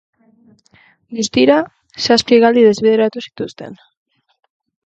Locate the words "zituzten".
3.29-3.79